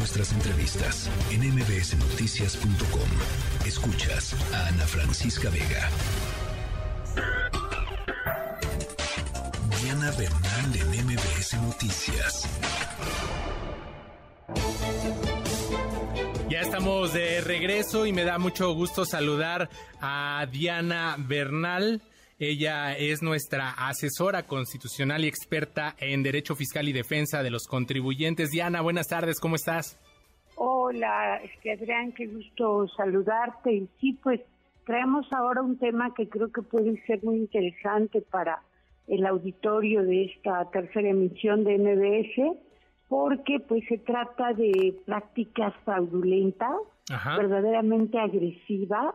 [0.00, 3.66] nuestras entrevistas en mbsnoticias.com.
[3.66, 5.90] Escuchas a Ana Francisca Vega.
[9.82, 12.48] Diana Bernal en MBS Noticias.
[16.48, 19.68] Ya estamos de regreso y me da mucho gusto saludar
[20.00, 22.00] a Diana Bernal.
[22.42, 28.50] Ella es nuestra asesora constitucional y experta en Derecho Fiscal y Defensa de los Contribuyentes.
[28.50, 30.00] Diana, buenas tardes, ¿cómo estás?
[30.56, 33.74] Hola, este Adrián, qué gusto saludarte.
[33.74, 34.40] Y sí, pues
[34.86, 38.62] traemos ahora un tema que creo que puede ser muy interesante para
[39.06, 42.56] el auditorio de esta tercera emisión de MBS,
[43.08, 46.72] porque pues se trata de prácticas fraudulentas,
[47.36, 49.14] verdaderamente agresivas,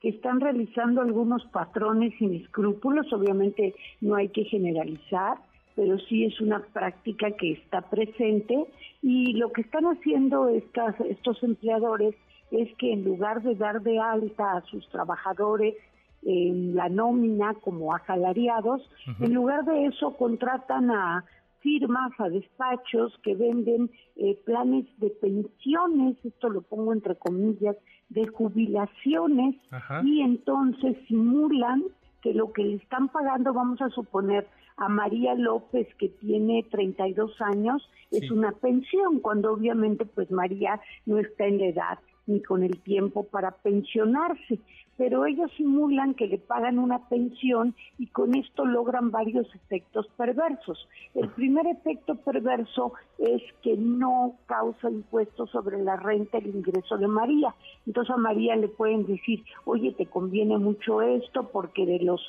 [0.00, 5.38] que están realizando algunos patrones sin escrúpulos, obviamente no hay que generalizar,
[5.74, 8.66] pero sí es una práctica que está presente.
[9.02, 12.14] Y lo que están haciendo estas, estos empleadores
[12.50, 15.74] es que en lugar de dar de alta a sus trabajadores
[16.22, 18.88] en la nómina como asalariados,
[19.20, 21.24] en lugar de eso contratan a
[21.60, 27.76] firmas, a despachos que venden eh, planes de pensiones, esto lo pongo entre comillas,
[28.10, 29.56] de jubilaciones
[30.04, 31.82] y entonces simulan
[32.22, 37.40] que lo que le están pagando, vamos a suponer, a María López, que tiene 32
[37.40, 41.98] años, es una pensión, cuando obviamente pues María no está en la edad
[42.28, 44.60] ni con el tiempo para pensionarse
[44.98, 50.88] pero ellos simulan que le pagan una pensión y con esto logran varios efectos perversos.
[51.14, 57.06] El primer efecto perverso es que no causa impuestos sobre la renta el ingreso de
[57.06, 57.54] María.
[57.86, 62.20] Entonces a María le pueden decir, oye, te conviene mucho esto porque de los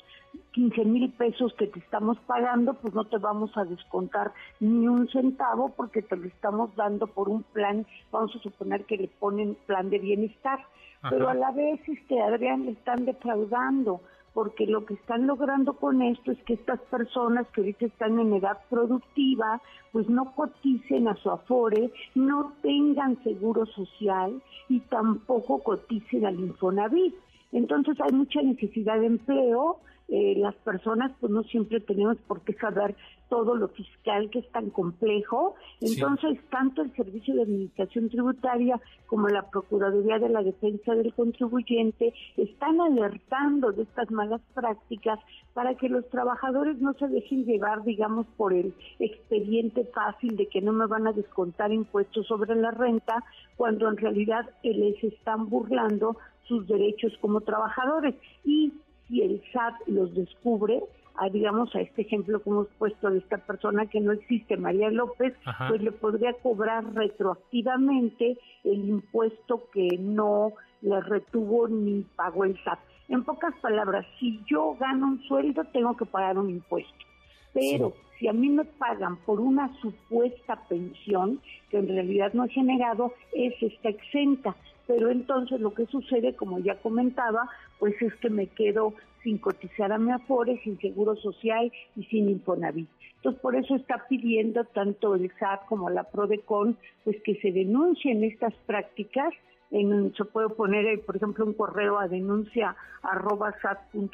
[0.52, 5.08] 15 mil pesos que te estamos pagando, pues no te vamos a descontar ni un
[5.10, 9.56] centavo porque te lo estamos dando por un plan, vamos a suponer que le ponen
[9.66, 10.60] plan de bienestar
[11.08, 14.02] pero a la vez, este, Adrián, le están defraudando,
[14.34, 18.34] porque lo que están logrando con esto es que estas personas que ahorita están en
[18.34, 26.26] edad productiva, pues no coticen a su afore, no tengan seguro social y tampoco coticen
[26.26, 27.16] al Infonavit.
[27.52, 29.80] Entonces hay mucha necesidad de empleo,
[30.12, 32.96] eh, las personas pues no siempre tenemos por qué saber
[33.30, 35.54] todo lo fiscal que es tan complejo.
[35.82, 42.12] Entonces, tanto el Servicio de Administración Tributaria como la Procuraduría de la Defensa del Contribuyente
[42.38, 45.20] están alertando de estas malas prácticas
[45.54, 50.62] para que los trabajadores no se dejen llevar, digamos, por el expediente fácil de que
[50.62, 53.24] no me van a descontar impuestos sobre la renta,
[53.58, 56.18] cuando en realidad les están burlando
[56.50, 58.16] sus derechos como trabajadores.
[58.44, 58.74] Y
[59.08, 60.82] si el SAT los descubre,
[61.16, 64.90] a, digamos, a este ejemplo que hemos puesto de esta persona que no existe, María
[64.90, 65.34] López,
[65.68, 72.80] pues le podría cobrar retroactivamente el impuesto que no le retuvo ni pagó el SAT.
[73.10, 77.06] En pocas palabras, si yo gano un sueldo, tengo que pagar un impuesto.
[77.54, 82.50] Pero si a mí me pagan por una supuesta pensión, que en realidad no he
[82.50, 84.56] generado, es está exenta
[84.90, 89.92] pero entonces lo que sucede, como ya comentaba, pues es que me quedo sin cotizar
[89.92, 92.90] a mi Afore, sin seguro social y sin Infonavit.
[93.18, 98.24] Entonces, por eso está pidiendo tanto el SAT como la PRODECON, pues que se denuncien
[98.24, 99.32] estas prácticas
[99.70, 104.08] en, se puede poner, eh, por ejemplo, un correo a denuncia arroba sat.gov.mx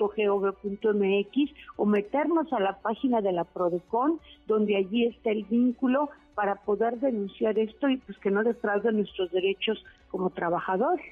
[1.77, 6.99] o meternos a la página de la Prodecon, donde allí está el vínculo para poder
[6.99, 11.05] denunciar esto y pues que no defraude nuestros derechos como trabajadores.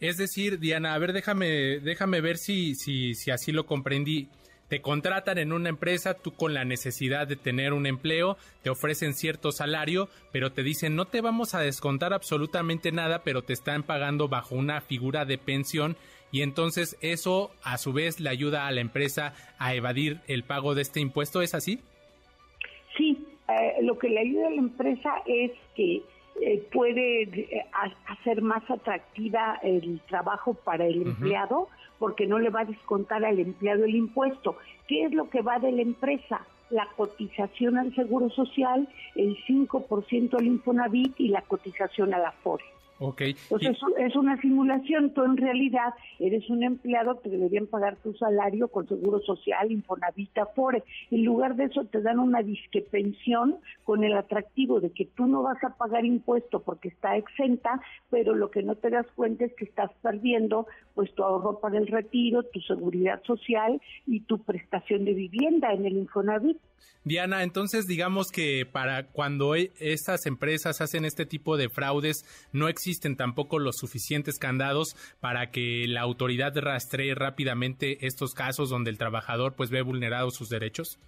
[0.00, 4.28] Es decir, Diana, a ver, déjame, déjame ver si, si, si así lo comprendí
[4.68, 9.14] te contratan en una empresa, tú con la necesidad de tener un empleo, te ofrecen
[9.14, 13.84] cierto salario, pero te dicen no te vamos a descontar absolutamente nada, pero te están
[13.84, 15.96] pagando bajo una figura de pensión
[16.32, 20.74] y entonces eso a su vez le ayuda a la empresa a evadir el pago
[20.74, 21.80] de este impuesto, ¿es así?
[23.86, 26.02] Lo que le ayuda a la empresa es que
[26.40, 27.66] eh, puede eh,
[28.08, 31.68] hacer más atractiva el trabajo para el empleado
[32.00, 34.56] porque no le va a descontar al empleado el impuesto.
[34.88, 36.40] ¿Qué es lo que va de la empresa?
[36.68, 42.64] La cotización al Seguro Social, el 5% al Infonavit y la cotización a la FORE.
[42.98, 43.20] Ok.
[43.20, 48.68] Entonces es una simulación, tú en realidad eres un empleado, te deberían pagar tu salario
[48.68, 50.82] con seguro social, Infonavita, FORE.
[51.10, 55.26] En lugar de eso te dan una disque pensión con el atractivo de que tú
[55.26, 59.44] no vas a pagar impuesto porque está exenta, pero lo que no te das cuenta
[59.44, 64.38] es que estás perdiendo pues tu ahorro para el retiro, tu seguridad social y tu
[64.38, 66.58] prestación de vivienda en el Infonavit.
[67.04, 72.68] Diana, entonces digamos que para cuando e, estas empresas hacen este tipo de fraudes, no
[72.86, 78.98] existen tampoco los suficientes candados para que la autoridad rastree rápidamente estos casos donde el
[78.98, 81.00] trabajador pues ve vulnerados sus derechos.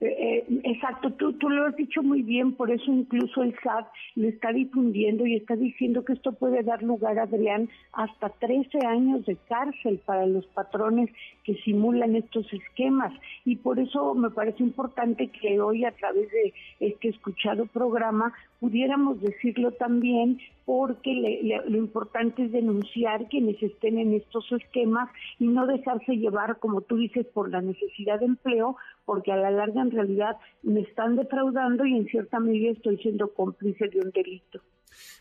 [0.00, 3.88] Eh, eh, exacto, tú, tú lo has dicho muy bien, por eso incluso el SAT
[4.14, 9.26] lo está difundiendo y está diciendo que esto puede dar lugar, Adrián, hasta 13 años
[9.26, 11.10] de cárcel para los patrones
[11.42, 13.12] que simulan estos esquemas.
[13.44, 19.20] Y por eso me parece importante que hoy a través de este escuchado programa pudiéramos
[19.20, 25.08] decirlo también porque lo importante es denunciar quienes estén en estos esquemas
[25.38, 28.76] y no dejarse llevar, como tú dices, por la necesidad de empleo,
[29.06, 33.32] porque a la larga en realidad me están defraudando y en cierta medida estoy siendo
[33.32, 34.60] cómplice de un delito.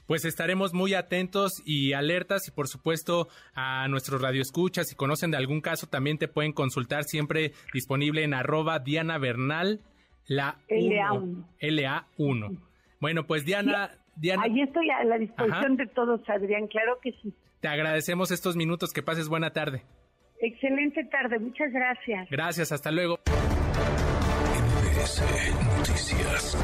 [0.06, 5.38] Pues estaremos muy atentos y alertas y por supuesto a nuestros radioescuchas, si conocen de
[5.38, 9.81] algún caso también te pueden consultar siempre disponible en arroba Diana Bernal,
[10.28, 11.45] la LA1.
[11.62, 12.67] LA1.
[13.00, 13.92] Bueno, pues Diana...
[14.16, 17.34] Diana Ahí estoy a la disposición de todos, Adrián, claro que sí.
[17.60, 19.84] Te agradecemos estos minutos, que pases buena tarde.
[20.40, 22.28] Excelente tarde, muchas gracias.
[22.30, 23.20] Gracias, hasta luego.
[25.78, 26.58] Noticias.